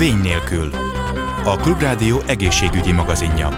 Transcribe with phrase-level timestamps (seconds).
[0.00, 0.70] Vény nélkül.
[1.44, 3.48] A Klubrádió egészségügyi magazinja.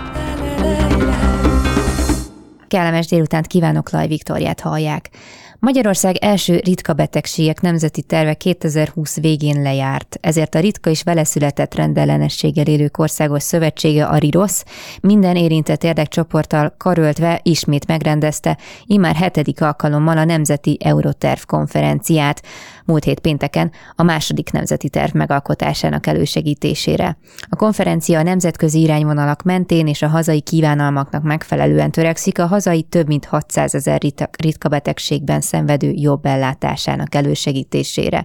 [2.69, 5.11] Kellemes délutánt kívánok, Laj Viktoriát hallják.
[5.59, 12.67] Magyarország első ritka betegségek nemzeti terve 2020 végén lejárt, ezért a ritka és veleszületett rendellenességgel
[12.67, 14.65] élők országos szövetsége, a RIROSZ,
[15.01, 22.43] minden érintett érdekcsoporttal karöltve ismét megrendezte immár hetedik alkalommal a Nemzeti Euroterv konferenciát,
[22.84, 27.16] múlt hét pénteken a második nemzeti terv megalkotásának elősegítésére.
[27.48, 33.07] A konferencia a nemzetközi irányvonalak mentén és a hazai kívánalmaknak megfelelően törekszik a hazai több
[33.07, 34.01] mint 600 ezer
[34.38, 38.24] ritka betegségben szenvedő jobb ellátásának elősegítésére.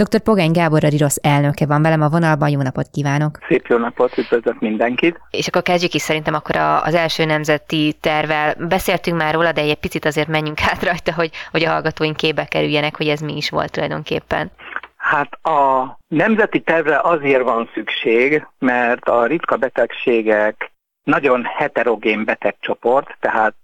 [0.00, 0.20] Dr.
[0.20, 3.38] Pogány Gábor, a RIROSZ elnöke van velem a vonalban, jó napot kívánok!
[3.48, 5.20] Szép jó napot, üdvözlök mindenkit!
[5.30, 8.54] És akkor kezdjük is szerintem akkor az első nemzeti tervel.
[8.68, 12.44] Beszéltünk már róla, de egy picit azért menjünk át rajta, hogy, hogy a hallgatóink képbe
[12.44, 14.50] kerüljenek, hogy ez mi is volt tulajdonképpen.
[14.96, 20.72] Hát a nemzeti tervre azért van szükség, mert a ritka betegségek
[21.04, 23.54] nagyon heterogén betegcsoport, tehát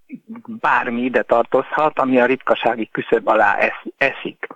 [0.46, 3.58] bármi ide tartozhat, ami a ritkasági küszöb alá
[3.96, 4.46] eszik.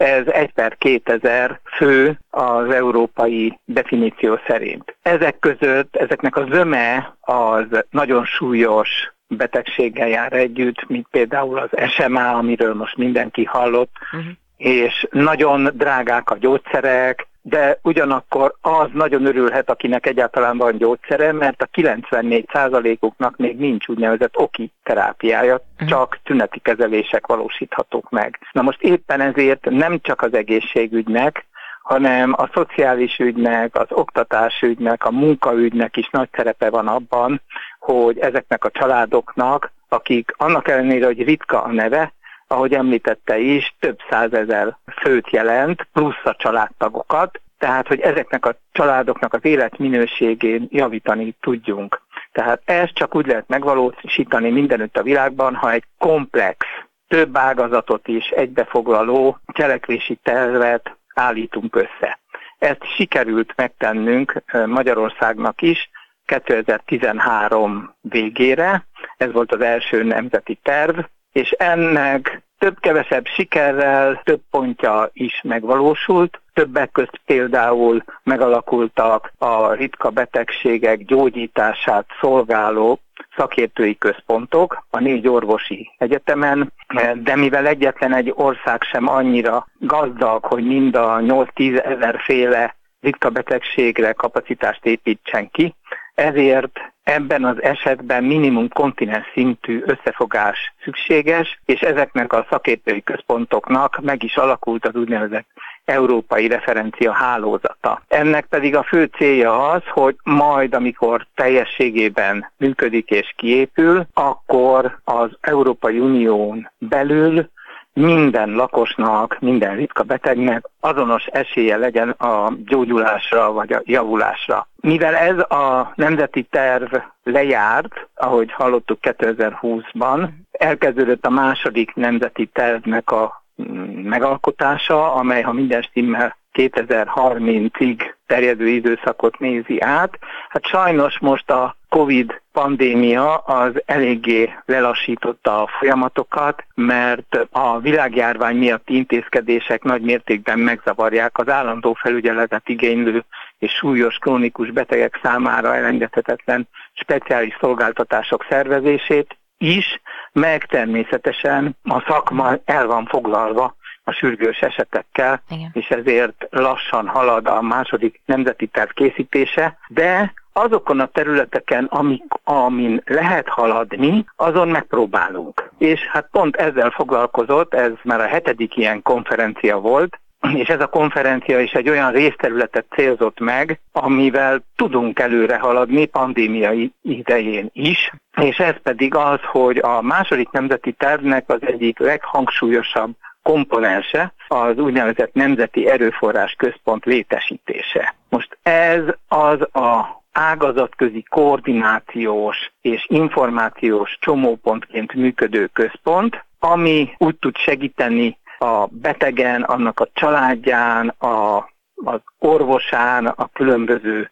[0.00, 4.96] Ez 1 per 2000 fő az európai definíció szerint.
[5.02, 8.88] Ezek között, ezeknek a zöme az nagyon súlyos
[9.28, 14.32] betegséggel jár együtt, mint például az SMA, amiről most mindenki hallott, uh-huh.
[14.56, 21.62] és nagyon drágák a gyógyszerek, de ugyanakkor az nagyon örülhet, akinek egyáltalán van gyógyszere, mert
[21.62, 25.88] a 94%-uknak még nincs úgynevezett oki terápiája, uh-huh.
[25.88, 28.38] csak tüneti kezelések valósíthatók meg.
[28.52, 31.46] Na most éppen ezért nem csak az egészségügynek,
[31.82, 37.42] hanem a szociális ügynek, az oktatásügynek, a munkaügynek is nagy szerepe van abban,
[37.78, 42.12] hogy ezeknek a családoknak, akik annak ellenére, hogy ritka a neve,
[42.50, 49.34] ahogy említette is, több százezer főt jelent, plusz a családtagokat, tehát hogy ezeknek a családoknak
[49.34, 52.02] az életminőségén javítani tudjunk.
[52.32, 56.66] Tehát ezt csak úgy lehet megvalósítani mindenütt a világban, ha egy komplex,
[57.08, 62.18] több ágazatot is egybefoglaló cselekvési tervet állítunk össze.
[62.58, 65.90] Ezt sikerült megtennünk Magyarországnak is
[66.24, 70.98] 2013 végére, ez volt az első nemzeti terv,
[71.32, 76.40] és ennek több-kevesebb sikerrel több pontja is megvalósult.
[76.54, 83.00] Többek közt például megalakultak a ritka betegségek gyógyítását szolgáló
[83.36, 86.72] szakértői központok a négy orvosi egyetemen,
[87.14, 93.30] de mivel egyetlen egy ország sem annyira gazdag, hogy mind a 8-10 ezer féle ritka
[93.30, 95.74] betegségre kapacitást építsen ki,
[96.14, 104.22] ezért ebben az esetben minimum kontinens szintű összefogás szükséges, és ezeknek a szakértői központoknak meg
[104.22, 105.46] is alakult az úgynevezett
[105.84, 108.02] európai referencia hálózata.
[108.08, 115.30] Ennek pedig a fő célja az, hogy majd, amikor teljességében működik és kiépül, akkor az
[115.40, 117.48] Európai Unión belül
[117.92, 124.68] minden lakosnak, minden ritka betegnek azonos esélye legyen a gyógyulásra vagy a javulásra.
[124.76, 133.42] Mivel ez a nemzeti terv lejárt, ahogy hallottuk 2020-ban, elkezdődött a második nemzeti tervnek a
[133.62, 140.18] mm, megalkotása, amely, ha minden stimmel, 2030-ig terjedő időszakot nézi át.
[140.48, 148.94] Hát sajnos most a Covid pandémia az eléggé lelassította a folyamatokat, mert a világjárvány miatti
[148.96, 153.24] intézkedések nagy mértékben megzavarják az állandó felügyeletet igénylő
[153.58, 160.00] és súlyos krónikus betegek számára elengedhetetlen speciális szolgáltatások szervezését is,
[160.32, 163.74] meg természetesen a szakma el van foglalva
[164.10, 165.70] a sürgős esetekkel, Igen.
[165.72, 173.02] és ezért lassan halad a második nemzeti terv készítése, de azokon a területeken, amik, amin
[173.04, 175.70] lehet haladni, azon megpróbálunk.
[175.78, 180.20] És hát pont ezzel foglalkozott, ez már a hetedik ilyen konferencia volt,
[180.54, 186.92] és ez a konferencia is egy olyan részterületet célzott meg, amivel tudunk előre haladni pandémiai
[187.02, 194.34] idején is, és ez pedig az, hogy a második nemzeti tervnek az egyik leghangsúlyosabb komponense
[194.48, 198.14] az úgynevezett Nemzeti Erőforrás Központ létesítése.
[198.28, 208.38] Most ez az a ágazatközi koordinációs és információs csomópontként működő központ, ami úgy tud segíteni
[208.58, 211.56] a betegen, annak a családján, a,
[211.94, 214.30] az orvosán, a különböző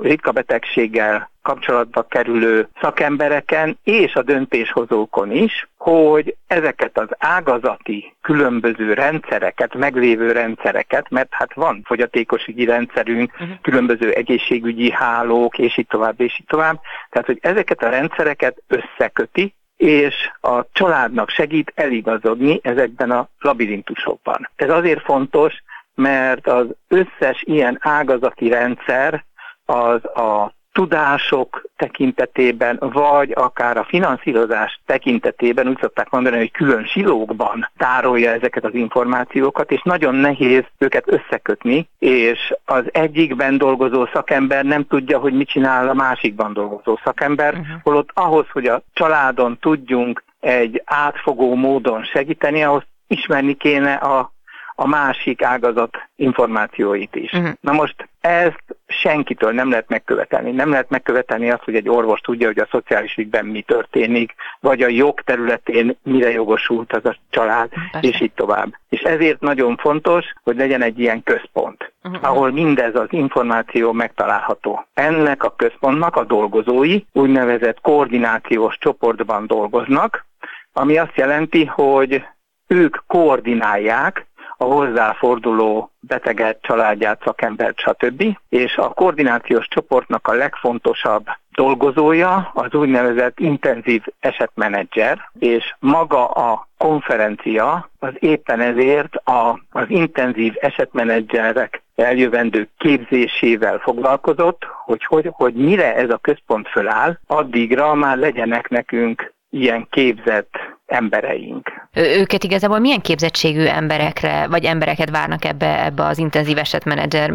[0.00, 9.74] ritka betegséggel kapcsolatba kerülő szakembereken és a döntéshozókon is, hogy ezeket az ágazati különböző rendszereket,
[9.74, 13.48] meglévő rendszereket, mert hát van fogyatékosügyi rendszerünk, uh-huh.
[13.62, 16.80] különböző egészségügyi hálók, és így tovább, és így tovább.
[17.10, 24.50] Tehát, hogy ezeket a rendszereket összeköti, és a családnak segít eligazodni ezekben a labirintusokban.
[24.56, 25.62] Ez azért fontos,
[25.94, 29.24] mert az összes ilyen ágazati rendszer
[29.70, 37.70] az a tudások tekintetében, vagy akár a finanszírozás tekintetében, úgy szokták mondani, hogy külön silókban
[37.76, 44.86] tárolja ezeket az információkat, és nagyon nehéz őket összekötni, és az egyikben dolgozó szakember nem
[44.86, 47.82] tudja, hogy mit csinál a másikban dolgozó szakember, uh-huh.
[47.82, 54.32] holott ahhoz, hogy a családon tudjunk egy átfogó módon segíteni, ahhoz ismerni kéne a
[54.74, 57.32] a másik ágazat információit is.
[57.32, 57.50] Uh-huh.
[57.60, 60.50] Na most ezt senkitől nem lehet megkövetelni.
[60.50, 64.82] Nem lehet megkövetelni azt, hogy egy orvos tudja, hogy a szociális ügyben mi történik, vagy
[64.82, 68.08] a jog területén mire jogosult az a család, Persze.
[68.08, 68.74] és így tovább.
[68.88, 72.24] És ezért nagyon fontos, hogy legyen egy ilyen központ, uh-huh.
[72.24, 74.86] ahol mindez az információ megtalálható.
[74.94, 80.26] Ennek a központnak a dolgozói úgynevezett koordinációs csoportban dolgoznak,
[80.72, 82.24] ami azt jelenti, hogy
[82.66, 84.26] ők koordinálják
[84.60, 88.24] a hozzáforduló beteget, családját, szakembert, stb.
[88.48, 97.90] És a koordinációs csoportnak a legfontosabb dolgozója az úgynevezett intenzív esetmenedzser, és maga a konferencia
[97.98, 106.10] az éppen ezért a, az intenzív esetmenedzserek eljövendő képzésével foglalkozott, hogy, hogy, hogy mire ez
[106.10, 111.88] a központ föláll, addigra már legyenek nekünk ilyen képzett embereink.
[111.94, 117.32] Őket igazából milyen képzettségű emberekre, vagy embereket várnak ebbe, ebbe az intenzív esetmenedzser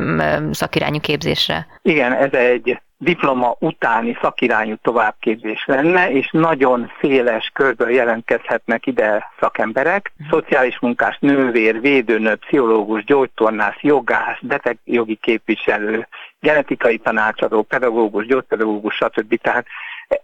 [0.52, 1.68] szakirányú képzésre?
[1.82, 10.12] Igen, ez egy diploma utáni szakirányú továbbképzés lenne, és nagyon széles körből jelentkezhetnek ide szakemberek,
[10.14, 10.40] uh-huh.
[10.40, 16.08] szociális munkás, nővér, védőnő, pszichológus, gyógytornász, jogász, betegjogi képviselő,
[16.40, 19.42] genetikai tanácsadó, pedagógus, gyógypedagógus, stb.
[19.42, 19.66] Tehát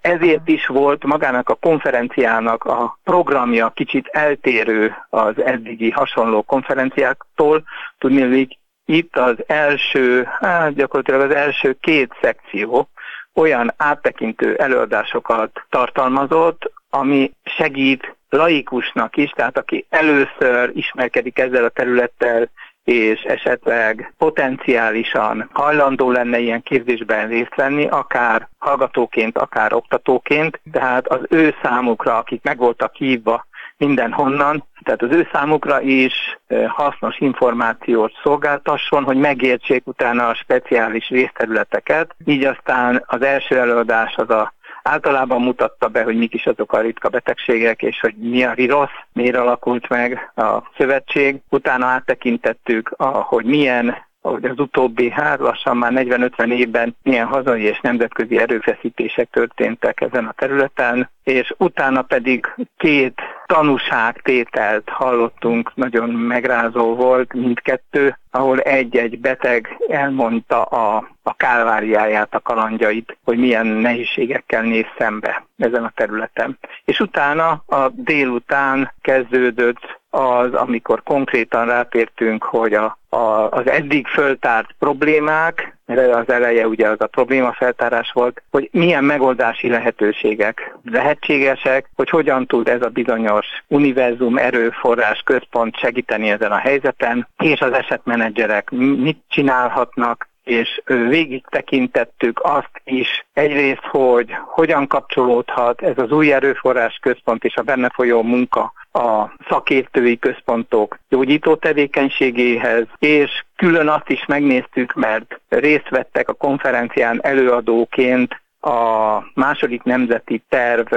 [0.01, 7.63] ezért is volt magának a konferenciának a programja kicsit eltérő az eddigi hasonló konferenciáktól.
[7.98, 8.48] Tudni,
[8.86, 12.89] itt az első, hát gyakorlatilag az első két szekció
[13.33, 22.50] olyan áttekintő előadásokat tartalmazott, ami segít laikusnak is, tehát aki először ismerkedik ezzel a területtel,
[22.83, 31.19] és esetleg potenciálisan hajlandó lenne ilyen képzésben részt venni, akár hallgatóként, akár oktatóként, tehát az
[31.30, 33.45] ő számukra, akik meg voltak hívva
[33.78, 42.16] mindenhonnan, tehát az ő számukra is hasznos információt szolgáltasson, hogy megértsék utána a speciális részterületeket,
[42.25, 46.81] így aztán az első előadás az a általában mutatta be, hogy mik is azok a
[46.81, 51.42] ritka betegségek, és hogy mi a virus, miért alakult meg a szövetség.
[51.50, 57.79] Utána áttekintettük, hogy milyen hogy az utóbbi, hát lassan már 40-50 évben milyen hazai és
[57.79, 67.33] nemzetközi erőfeszítések történtek ezen a területen, és utána pedig két tanúságtételt hallottunk, nagyon megrázó volt
[67.33, 75.45] mindkettő, ahol egy-egy beteg elmondta a, a kálváriáját, a kalandjait, hogy milyen nehézségekkel néz szembe
[75.57, 76.57] ezen a területen.
[76.85, 84.75] És utána a délután kezdődött az, amikor konkrétan rátértünk, hogy a, a, az eddig föltárt
[84.80, 92.09] problémák, mert az eleje ugye az a problémafeltárás volt, hogy milyen megoldási lehetőségek lehetségesek, hogy
[92.09, 98.69] hogyan tud ez a bizonyos univerzum erőforrás központ segíteni ezen a helyzeten, és az esetmenedzserek
[98.97, 106.97] mit csinálhatnak, és végig tekintettük azt is egyrészt, hogy hogyan kapcsolódhat ez az új erőforrás
[107.02, 114.26] központ és a benne folyó munka a szakértői központok gyógyító tevékenységéhez, és külön azt is
[114.26, 120.94] megnéztük, mert részt vettek a konferencián előadóként a második nemzeti terv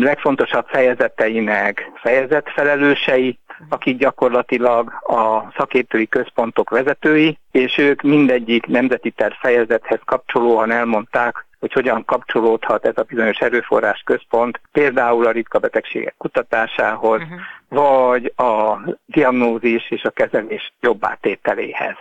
[0.00, 10.00] legfontosabb fejezeteinek fejezetfelelősei, akik gyakorlatilag a szakértői központok vezetői, és ők mindegyik nemzeti terv fejezethez
[10.04, 17.20] kapcsolóan elmondták, hogy hogyan kapcsolódhat ez a bizonyos erőforrás központ például a ritka betegségek kutatásához,
[17.20, 17.40] uh-huh.
[17.68, 21.96] Vagy a diagnózis és a kezelés jobbá tételéhez.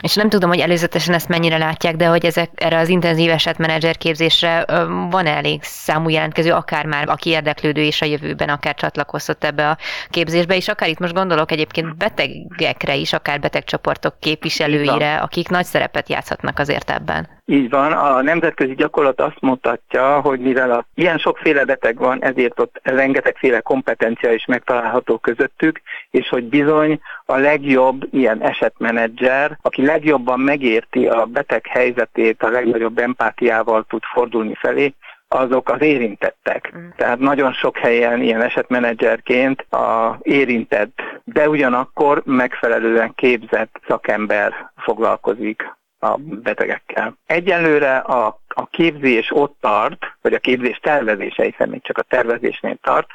[0.00, 3.96] És nem tudom, hogy előzetesen ezt mennyire látják, de hogy ezek, erre az intenzív esetmenedzser
[3.96, 4.64] képzésre
[5.10, 9.68] van -e elég számú jelentkező, akár már aki érdeklődő és a jövőben akár csatlakozott ebbe
[9.68, 9.78] a
[10.10, 16.08] képzésbe, és akár itt most gondolok egyébként betegekre is, akár betegcsoportok képviselőire, akik nagy szerepet
[16.08, 17.28] játszhatnak azért ebben.
[17.50, 22.60] Így van, a nemzetközi gyakorlat azt mutatja, hogy mivel a, ilyen sokféle beteg van, ezért
[22.60, 25.80] ott rengetegféle kompetencia is megtalálható közöttük,
[26.10, 32.98] és hogy bizony a legjobb ilyen esetmenedzser, aki legjobban megérti a beteg helyzetét, a legnagyobb
[32.98, 34.94] empátiával tud fordulni felé,
[35.28, 36.72] azok az érintettek.
[36.76, 36.88] Mm.
[36.96, 46.16] Tehát nagyon sok helyen ilyen esetmenedzserként a érintett, de ugyanakkor megfelelően képzett szakember foglalkozik a
[46.18, 47.16] betegekkel.
[47.26, 52.76] Egyelőre a, a képzés ott tart, vagy a képzés tervezése, hiszen még csak a tervezésnél
[52.82, 53.06] tart,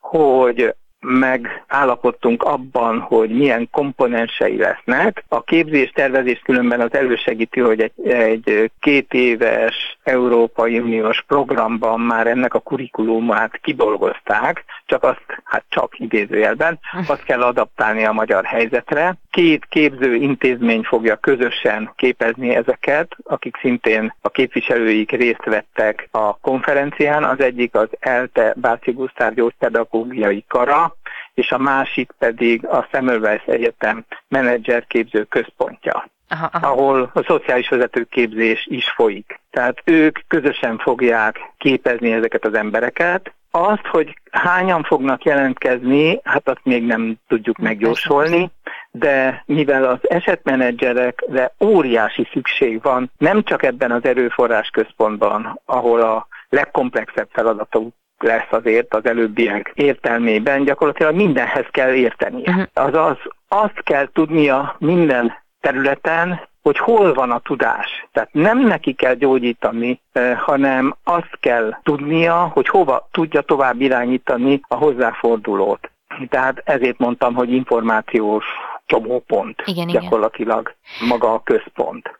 [0.00, 0.74] hogy
[1.08, 5.24] megállapodtunk abban, hogy milyen komponensei lesznek.
[5.28, 12.26] A képzés tervezés különben az elősegíti, hogy egy, egy két éves Európai Uniós programban már
[12.26, 19.16] ennek a kurikulumát kidolgozták, csak azt, hát csak idézőjelben, azt kell adaptálni a magyar helyzetre.
[19.30, 27.24] Két képző intézmény fogja közösen képezni ezeket, akik szintén a képviselőik részt vettek a konferencián.
[27.24, 30.96] Az egyik az ELTE Báci Gusztár Gyógypedagógiai Kara,
[31.38, 36.08] és a másik pedig a Semmelweis Egyetem menedzserképző központja.
[36.28, 36.66] Aha, aha.
[36.66, 39.40] ahol a szociális vezetőképzés is folyik.
[39.50, 43.32] Tehát ők közösen fogják képezni ezeket az embereket.
[43.50, 48.50] Azt, hogy hányan fognak jelentkezni, hát azt még nem tudjuk megjósolni,
[48.90, 56.26] de mivel az esetmenedzserekre óriási szükség van, nem csak ebben az erőforrás központban, ahol a
[56.48, 62.50] legkomplexebb feladatok lesz azért az előbbiek értelmében, gyakorlatilag mindenhez kell értenie.
[62.50, 62.64] Uh-huh.
[62.72, 63.16] Azaz
[63.48, 68.08] azt kell tudnia minden területen, hogy hol van a tudás.
[68.12, 70.00] Tehát nem neki kell gyógyítani,
[70.36, 75.90] hanem azt kell tudnia, hogy hova tudja tovább irányítani a hozzáfordulót.
[76.28, 78.44] Tehát ezért mondtam, hogy információs
[78.86, 81.08] csomópont igen, gyakorlatilag igen.
[81.08, 82.17] maga a központ.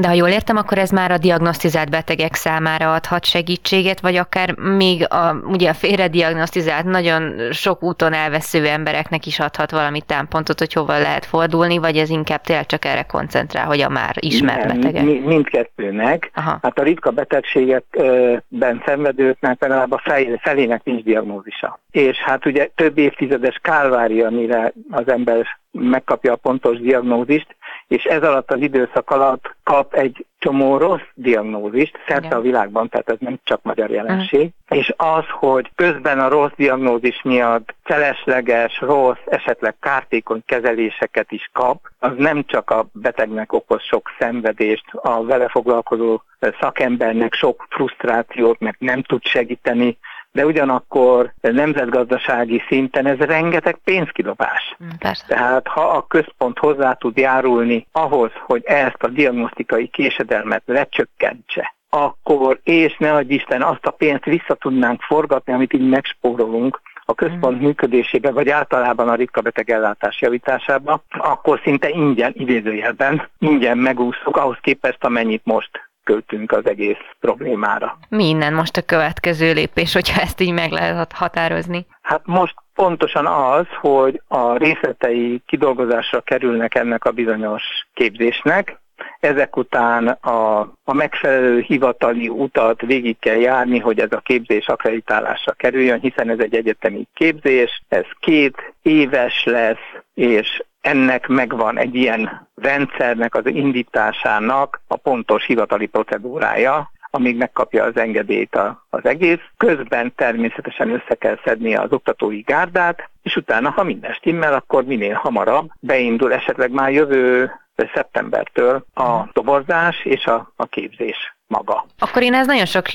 [0.00, 4.54] De ha jól értem, akkor ez már a diagnosztizált betegek számára adhat segítséget, vagy akár
[4.56, 10.72] még a, ugye a félrediagnosztizált, nagyon sok úton elvesző embereknek is adhat valami támpontot, hogy
[10.72, 14.80] hova lehet fordulni, vagy ez inkább tényleg csak erre koncentrál, hogy a már ismert Nem,
[14.80, 15.04] betegek?
[15.24, 16.30] Mindkettőnek.
[16.34, 16.58] Aha.
[16.62, 20.02] Hát a ritka betegségekben szenvedőknek például a
[20.40, 21.80] felének nincs diagnózisa.
[21.90, 27.56] És hát ugye több évtizedes kálvária, mire az ember megkapja a pontos diagnózist,
[27.88, 32.38] és ez alatt az időszak alatt kap egy csomó rossz diagnózist szerte Igen.
[32.38, 34.78] a világban, tehát ez nem csak magyar jelenség, uh-huh.
[34.78, 41.80] és az, hogy közben a rossz diagnózis miatt felesleges, rossz, esetleg kártékony kezeléseket is kap,
[41.98, 46.20] az nem csak a betegnek okoz sok szenvedést, a vele foglalkozó
[46.60, 49.98] szakembernek sok frusztrációt, meg nem tud segíteni,
[50.32, 54.76] de ugyanakkor nemzetgazdasági szinten ez rengeteg pénzkidobás.
[54.84, 55.24] Mm, persze.
[55.26, 62.60] Tehát ha a központ hozzá tud járulni ahhoz, hogy ezt a diagnosztikai késedelmet lecsökkentse, akkor,
[62.62, 66.80] és ne adj Isten, azt a pénzt vissza tudnánk forgatni, amit így megspórolunk,
[67.10, 67.64] a központ mm.
[67.64, 74.56] működésébe, vagy általában a ritka beteg ellátás javításába, akkor szinte ingyen, idézőjelben, ingyen megúszunk ahhoz
[74.60, 77.98] képest, amennyit most költünk az egész problémára.
[78.08, 81.86] Mi innen most a következő lépés, hogyha ezt így meg lehet határozni?
[82.02, 87.62] Hát most pontosan az, hogy a részletei kidolgozásra kerülnek ennek a bizonyos
[87.94, 88.80] képzésnek,
[89.20, 95.52] ezek után a, a megfelelő hivatali utat végig kell járni, hogy ez a képzés akreditálásra
[95.52, 102.48] kerüljön, hiszen ez egy egyetemi képzés, ez két éves lesz, és ennek megvan egy ilyen
[102.54, 109.40] rendszernek az indításának a pontos hivatali procedúrája, amíg megkapja az engedélyt a, az egész.
[109.56, 115.14] Közben természetesen össze kell szedni az oktatói gárdát, és utána, ha minden stimmel, akkor minél
[115.14, 117.50] hamarabb beindul esetleg már jövő
[117.94, 121.86] szeptembertől a toborzás és a, a képzés maga.
[121.98, 122.86] Akkor én ez nagyon sok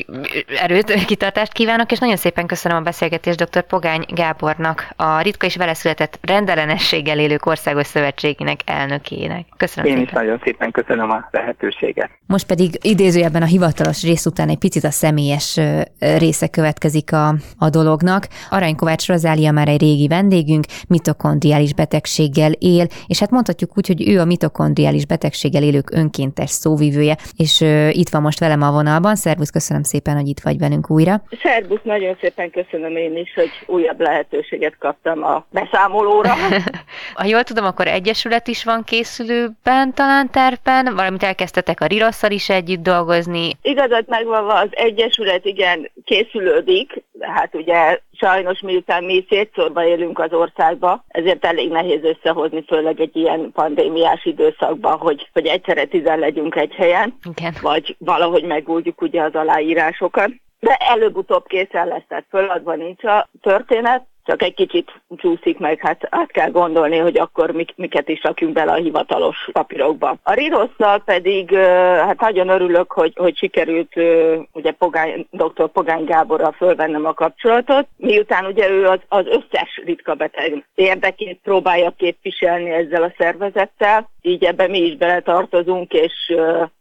[0.62, 3.62] erőt, kitartást kívánok, és nagyon szépen köszönöm a beszélgetést dr.
[3.62, 9.46] Pogány Gábornak, a ritka és veleszületett rendellenességgel élők országos szövetségének elnökének.
[9.58, 10.08] Köszönöm Én szépen.
[10.08, 12.10] is nagyon szépen köszönöm a lehetőséget.
[12.26, 15.60] Most pedig idézőjelben a hivatalos rész után egy picit a személyes
[16.00, 18.28] része következik a, a dolognak.
[18.50, 24.10] Arany Kovács Rozália már egy régi vendégünk, mitokondriális betegséggel él, és hát mondhatjuk úgy, hogy
[24.10, 29.16] ő a mitokondriális betegséggel élők önkéntes szóvivője, és itt van most velem a vonalban.
[29.16, 31.22] Szervusz, köszönöm szépen, hogy itt vagy velünk újra.
[31.44, 36.34] Szervusz, nagyon szépen köszönöm én is, hogy újabb lehetőséget kaptam a beszámolóra.
[37.20, 42.50] ha jól tudom, akkor egyesület is van készülőben, talán tervben, valamit elkezdtetek a Rirasszal is
[42.50, 43.52] együtt dolgozni.
[43.62, 51.04] Igazad megvan, az egyesület igen készülődik, hát ugye sajnos miután mi szétszórva élünk az országba,
[51.08, 56.74] ezért elég nehéz összehozni, főleg egy ilyen pandémiás időszakban, hogy, hogy egyszerre tizen legyünk egy
[56.74, 57.54] helyen, Igen.
[57.62, 60.30] vagy valahogy megújjuk ugye az aláírásokat.
[60.60, 66.08] De előbb-utóbb készen lesz, tehát föladva nincs a történet, csak egy kicsit csúszik meg, hát
[66.10, 70.18] át kell gondolni, hogy akkor mik, miket is rakjunk bele a hivatalos papírokba.
[70.24, 71.56] A Rirosszal pedig
[72.06, 73.94] hát nagyon örülök, hogy, hogy sikerült
[74.52, 75.68] ugye Pogány, dr.
[75.68, 81.94] Pogány Gáborral fölvennem a kapcsolatot, miután ugye ő az, az összes ritka beteg érdekét próbálja
[81.98, 86.14] képviselni ezzel a szervezettel, így ebbe mi is beletartozunk, és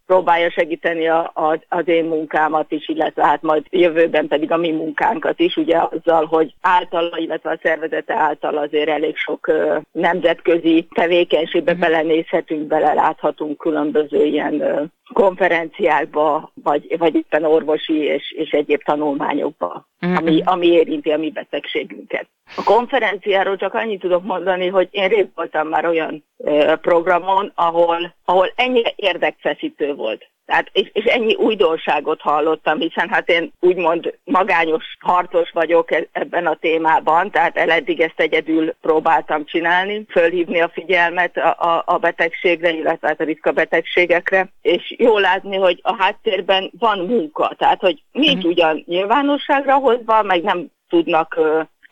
[0.07, 4.71] próbálja segíteni a, a, az én munkámat is, illetve hát majd jövőben pedig a mi
[4.71, 9.53] munkánkat is, ugye azzal, hogy általa, illetve a szervezete által azért elég sok
[9.93, 19.89] nemzetközi tevékenységbe belenézhetünk, beleláthatunk különböző ilyen konferenciákba, vagy, vagy éppen orvosi és, és egyéb tanulmányokba,
[20.01, 20.19] uh-huh.
[20.19, 22.27] ami, ami érinti a mi betegségünket.
[22.57, 28.15] A konferenciáról csak annyit tudok mondani, hogy én rég voltam már olyan ö, programon, ahol,
[28.25, 30.31] ahol ennyire érdekfeszítő volt.
[30.47, 36.47] Tehát, és, és ennyi újdonságot hallottam, hiszen hát én úgymond magányos harcos vagyok e, ebben
[36.47, 42.71] a témában, tehát eddig ezt egyedül próbáltam csinálni, fölhívni a figyelmet a, a, a betegségre,
[42.71, 48.03] illetve hát a ritka betegségekre, és jó látni, hogy a háttérben van munka, tehát hogy
[48.13, 48.51] nincs uh-huh.
[48.51, 51.41] ugyan nyilvánosságra hozva, meg nem tudnak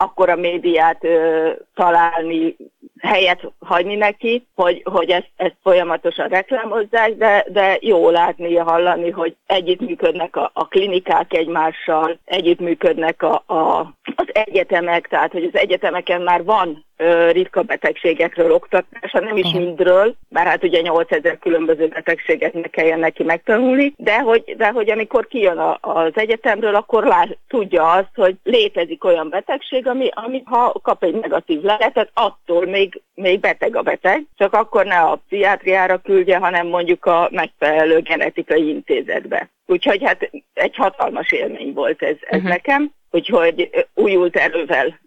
[0.03, 2.57] akkor a médiát ö, találni,
[3.01, 9.37] helyet hagyni neki, hogy, hogy ezt, ezt folyamatosan reklámozzák, de, de jó látni, hallani, hogy
[9.47, 13.79] együttműködnek a, a klinikák egymással, együttműködnek a, a,
[14.17, 16.85] az egyetemek, tehát hogy az egyetemeken már van
[17.31, 23.23] ritka betegségekről oktatása, nem is mindről, bár hát ugye 8000 különböző betegséget ne kelljen neki
[23.23, 28.37] megtanulni, de hogy, de hogy amikor kijön a, az egyetemről, akkor lát, tudja azt, hogy
[28.43, 33.83] létezik olyan betegség, ami, ami ha kap egy negatív leletet, attól még, még beteg a
[33.83, 39.51] beteg, csak akkor ne a pszichiátriára küldje, hanem mondjuk a megfelelő genetikai intézetbe.
[39.67, 42.49] Úgyhogy hát egy hatalmas élmény volt ez, ez uh-huh.
[42.49, 44.99] nekem, úgyhogy újult erővel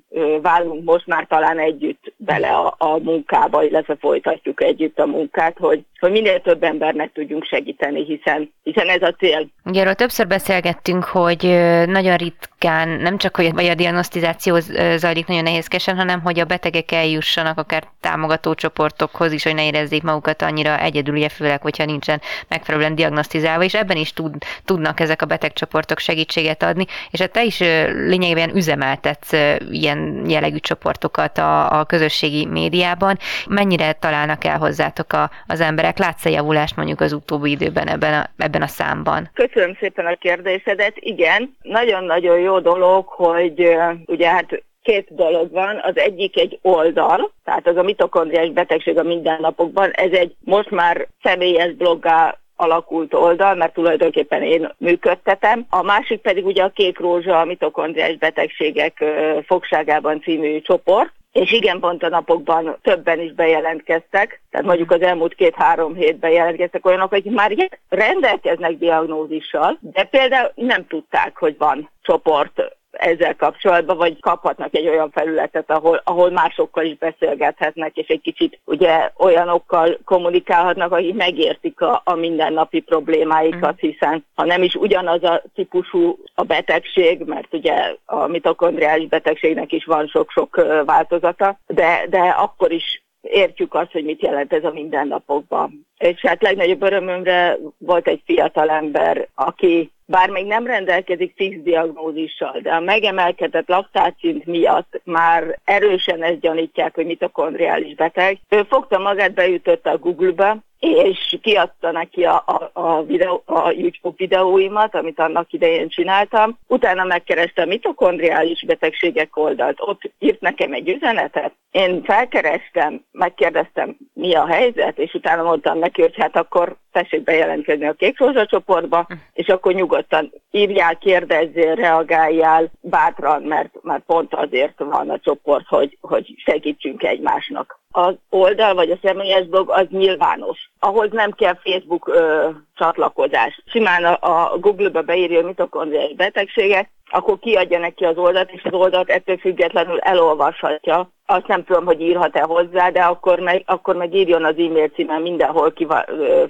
[0.41, 5.81] válunk most már talán együtt bele a, a munkába, illetve folytatjuk együtt a munkát, hogy,
[5.99, 9.47] hogy minél több embernek tudjunk segíteni, hiszen, hiszen ez a cél.
[9.65, 11.43] Ugye arról többször beszélgettünk, hogy
[11.85, 12.17] nagyon
[12.63, 14.57] ritkán, nem csak hogy a diagnosztizáció
[14.95, 20.03] zajlik nagyon nehézkesen, hanem hogy a betegek eljussanak akár támogató csoportokhoz is, hogy ne érezzék
[20.03, 25.21] magukat annyira egyedül, ugye főleg, hogyha nincsen megfelelően diagnosztizálva, és ebben is tud, tudnak ezek
[25.21, 29.33] a betegcsoportok segítséget adni, és hát te is lényegében üzemeltetsz
[29.71, 33.17] ilyen jellegű csoportokat a, a közösségi médiában.
[33.47, 35.97] Mennyire találnak el hozzátok a, az emberek?
[35.97, 39.29] Látsz-e javulást mondjuk az utóbbi időben ebben a, ebben a számban?
[39.33, 40.93] Köszönöm szépen a kérdésedet.
[40.95, 45.79] Igen, nagyon-nagyon jó dolog, hogy ugye hát két dolog van.
[45.83, 49.89] Az egyik egy oldal, tehát az a mitokondriás betegség a mindennapokban.
[49.91, 55.65] Ez egy most már személyes bloggá alakult oldal, mert tulajdonképpen én működtetem.
[55.69, 59.03] A másik pedig ugye a Kék Rózsa, a mitokondriás betegségek
[59.45, 65.35] fogságában című csoport, és igen, pont a napokban többen is bejelentkeztek, tehát mondjuk az elmúlt
[65.35, 72.61] két-három hétben jelentkeztek olyanok, akik már rendelkeznek diagnózissal, de például nem tudták, hogy van csoport
[72.93, 78.59] ezzel kapcsolatban, vagy kaphatnak egy olyan felületet, ahol, ahol másokkal is beszélgethetnek, és egy kicsit
[78.65, 83.89] ugye olyanokkal kommunikálhatnak, akik megértik a, a mindennapi problémáikat, mm.
[83.89, 89.85] hiszen ha nem is ugyanaz a típusú a betegség, mert ugye a mitokondriális betegségnek is
[89.85, 95.85] van sok-sok változata, de, de akkor is értjük azt, hogy mit jelent ez a mindennapokban.
[95.97, 102.59] És hát legnagyobb örömömre volt egy fiatal ember, aki bár még nem rendelkezik fix diagnózissal,
[102.61, 108.39] de a megemelkedett laktácszint miatt már erősen ezt gyanítják, hogy mitokondriális beteg.
[108.49, 114.15] Ő fogta magát, beütötte a Google-be, és kiadta neki a, a, a, videó, a YouTube
[114.17, 116.57] videóimat, amit annak idején csináltam.
[116.67, 119.77] Utána megkereste a mitokondriális betegségek oldalt.
[119.79, 121.53] Ott írt nekem egy üzenetet.
[121.71, 127.85] Én felkerestem, megkérdeztem, mi a helyzet, és utána mondtam neki, hogy hát akkor tessék bejelentkezni
[127.85, 134.79] a Kék Rózsa csoportba, és akkor nyugodtan írjál, kérdezzél, reagáljál bátran, mert, mert pont azért
[134.79, 140.71] van a csoport, hogy, hogy segítsünk egymásnak az oldal vagy a személyes blog az nyilvános.
[140.79, 143.61] Ahhoz nem kell Facebook ö, csatlakozás.
[143.65, 149.09] Simán a, a Google-ba beírja mitokondriás betegséget, akkor kiadja neki az oldalt, és az oldalt
[149.09, 151.09] ettől függetlenül elolvashatja.
[151.25, 155.21] Azt nem tudom, hogy írhat-e hozzá, de akkor meg, akkor meg írjon az e-mail címen
[155.21, 155.87] mindenhol ki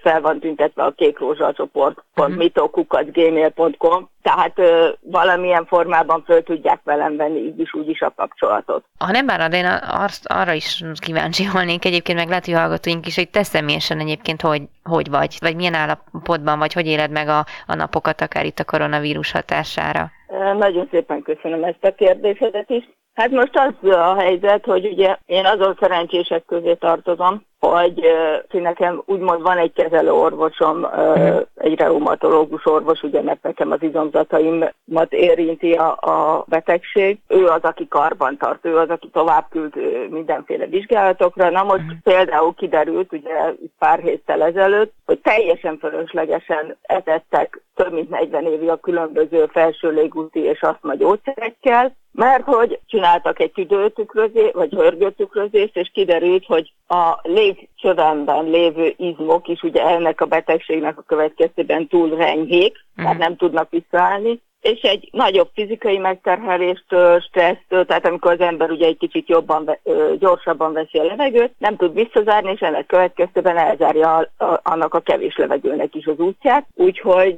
[0.02, 2.36] fel van tüntetve a kék rózsa csoport, uh-huh.
[2.36, 4.12] Mhm.
[4.24, 8.84] Tehát ö, valamilyen formában föl tudják velem venni így is, úgy is a kapcsolatot.
[8.98, 13.16] Ha nem bánod, én azt, arra is kíváncsi volnék egyébként, meg lehet, hogy hallgatóink is,
[13.16, 17.46] hogy te személyesen egyébként hogy, hogy vagy, vagy milyen állapotban vagy, hogy éled meg a,
[17.68, 20.12] a napokat, akár itt a koronavírus hatására?
[20.58, 22.90] Nagyon szépen köszönöm ezt a kérdésedet is.
[23.14, 28.06] Hát most az a helyzet, hogy ugye én azon szerencsések közé tartozom, hogy
[28.54, 33.82] uh, nekem úgymond van egy kezelő orvosom, uh, egy reumatológus orvos, ugye mert nekem az
[33.82, 37.20] izomzataimat érinti a, a betegség.
[37.28, 39.74] Ő az, aki karban tart, ő az, aki tovább küld
[40.10, 41.50] mindenféle vizsgálatokra.
[41.50, 41.98] Na most uh-huh.
[42.04, 48.76] például kiderült, ugye pár héttel ezelőtt, hogy teljesen fölöslegesen etettek több mint 40 évi a
[48.76, 56.46] különböző felső légúti és asztma gyógyszerekkel, mert hogy csináltak egy tüdőtükrözést, vagy hörgőtükrözést, és kiderült,
[56.46, 63.18] hogy a légcsövemben lévő izmok is ugye ennek a betegségnek a következtében túl renyhék, tehát
[63.18, 68.98] nem tudnak visszaállni, és egy nagyobb fizikai megterheléstől, stressztől, tehát amikor az ember ugye egy
[68.98, 69.78] kicsit jobban,
[70.20, 75.38] gyorsabban veszi a levegőt, nem tud visszazárni, és ennek következtében elzárja a, annak a kevés
[75.38, 76.68] levegőnek is az útját.
[76.76, 77.36] Úgyhogy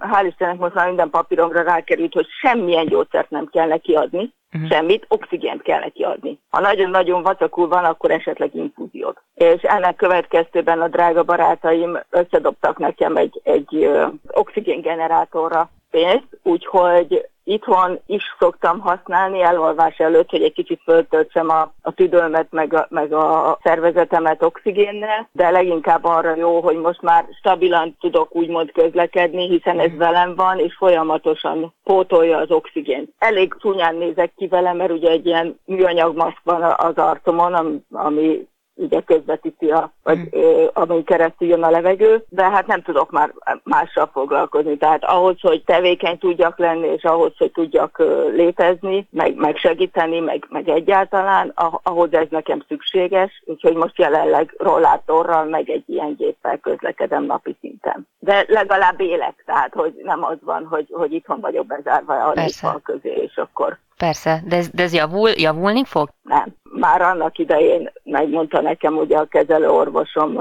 [0.00, 4.70] hál' Istennek most már minden papíromra rákerült, hogy semmilyen gyógyszert nem kell neki adni, uh-huh.
[4.70, 6.38] semmit, oxigént kell neki adni.
[6.50, 9.20] Ha nagyon-nagyon vacakul van, akkor esetleg infúziót.
[9.34, 13.90] És ennek következtében a drága barátaim összedobtak nekem egy, egy
[14.30, 21.92] oxigéngenerátorra pénzt, úgyhogy itthon is szoktam használni elolvás előtt, hogy egy kicsit föltöltsem a, a
[21.92, 27.96] tüdőmet, meg a, meg a szervezetemet oxigénnel, de leginkább arra jó, hogy most már stabilan
[28.00, 33.12] tudok úgymond közlekedni, hiszen ez velem van, és folyamatosan pótolja az oxigént.
[33.18, 38.46] Elég csúnyán nézek ki vele, mert ugye egy ilyen műanyag maszk van az arcomon, ami
[38.74, 40.22] ugye közvetíti, a, vagy mm.
[40.30, 43.32] ö, amin keresztül jön a levegő, de hát nem tudok már
[43.62, 44.76] mással foglalkozni.
[44.76, 50.20] Tehát ahhoz, hogy tevékeny tudjak lenni, és ahhoz, hogy tudjak ö, létezni, meg, meg segíteni,
[50.20, 56.58] meg, meg egyáltalán, ahhoz ez nekem szükséges, úgyhogy most jelenleg rollátorral, meg egy ilyen géppel
[56.58, 58.08] közlekedem napi szinten.
[58.18, 62.24] De legalább élek, tehát hogy nem az van, hogy, hogy itthon vagyok bezárva
[62.62, 66.08] a közé, és akkor Persze, de ez, de ez javul, javulni fog?
[66.22, 66.54] Nem.
[66.84, 70.34] Már annak idején megmondta nekem ugye a kezelő orvosom,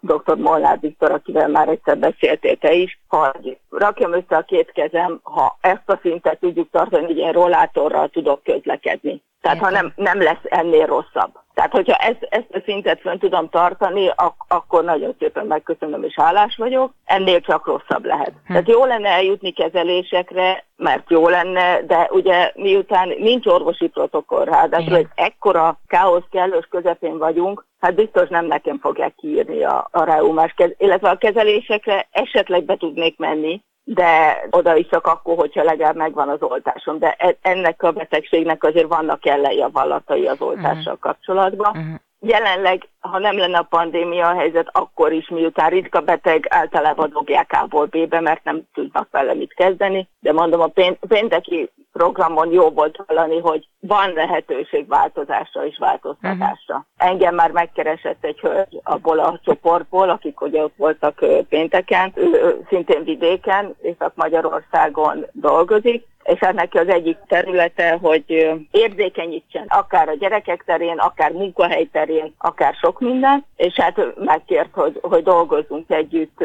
[0.00, 0.36] dr.
[0.36, 5.58] Molnár Viktor, akivel már egyszer beszéltél te is, hogy rakjam össze a két kezem, ha
[5.60, 9.22] ezt a szintet tudjuk tartani, hogy én rollátorral tudok közlekedni.
[9.40, 9.74] Tehát Értem.
[9.74, 11.43] ha nem, nem lesz ennél rosszabb.
[11.54, 16.14] Tehát, hogyha ezt, ezt a szintet fönn tudom tartani, ak- akkor nagyon szépen megköszönöm és
[16.14, 16.92] hálás vagyok.
[17.04, 18.32] Ennél csak rosszabb lehet.
[18.44, 18.52] Hm.
[18.52, 24.96] Tehát jó lenne eljutni kezelésekre, mert jó lenne, de ugye miután nincs orvosi protokoll, ráadásul
[24.96, 30.54] egy ekkora káosz kellős közepén vagyunk, hát biztos nem nekem fogják kiírni a, a reumás,
[30.76, 36.28] illetve a kezelésekre esetleg be tudnék menni, de oda is csak akkor, hogyha legalább megvan
[36.28, 36.98] az oltásom.
[36.98, 40.98] De e, ennek a betegségnek azért vannak ellenjavallatai az oltással uh-huh.
[41.44, 41.82] Kapcsolatban.
[41.82, 42.00] Uh-huh.
[42.26, 47.52] Jelenleg, ha nem lenne a pandémia a helyzet, akkor is miután ritka beteg, általában dobják
[47.62, 50.08] A-ból B-be, mert nem tudnak vele mit kezdeni.
[50.20, 50.72] De mondom, a
[51.08, 56.74] pénteki programon jó volt hallani, hogy van lehetőség változásra és változtatásra.
[56.74, 57.10] Uh-huh.
[57.10, 63.04] Engem már megkeresett egy hölgy abból a csoportból, akik ugye ott voltak pénteken, ő szintén
[63.04, 70.98] vidéken, Észak-Magyarországon dolgozik, és hát neki az egyik területe, hogy érzékenyítsen akár a gyerekek terén,
[70.98, 76.44] akár munkahely terén, akár sok minden, és hát megkért, hogy, hogy dolgozzunk együtt,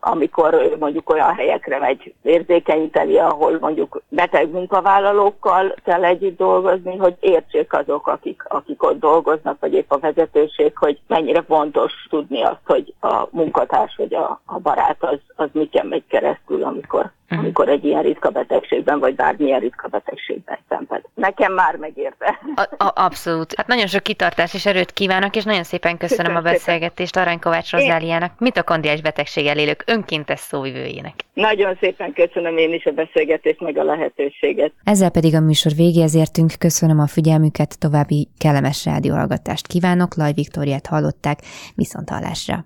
[0.00, 7.72] amikor mondjuk olyan helyekre megy érzékenyíteni, ahol mondjuk beteg munkavállalókkal kell együtt dolgozni, hogy értsék
[7.72, 12.94] azok, akik, akik ott dolgoznak, vagy épp a vezetőség, hogy mennyire fontos tudni azt, hogy
[13.00, 17.38] a munkatárs vagy a, a barát az, az miken megy keresztül, amikor uh-huh.
[17.38, 21.02] amikor egy ilyen ritka betegségben, vagy bármilyen ritka betegségben szenved.
[21.14, 22.40] Nekem már megérte.
[22.54, 23.54] A, a, abszolút.
[23.56, 27.38] Hát nagyon sok kitartás és erőt kívánok, és nagyon szépen köszönöm, köszönöm a beszélgetést Arany
[27.38, 28.32] Kovács Rozáliának,
[28.64, 31.14] kondiás betegség elélők önkéntes szóvivőjének.
[31.32, 34.72] Nagyon szépen köszönöm én is a beszélgetést, meg a lehetőséget.
[34.84, 36.52] Ezzel pedig a műsor végéhez értünk.
[36.58, 40.16] Köszönöm a figyelmüket, további kellemes rádióhallgatást kívánok.
[40.16, 41.38] Laj Viktoriát hallották,
[41.74, 42.64] viszont hallásra.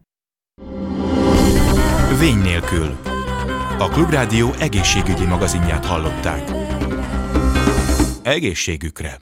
[2.21, 3.12] Vény nélkül.
[3.83, 6.51] A Klubrádió egészségügyi magazinját hallották.
[8.23, 9.21] Egészségükre!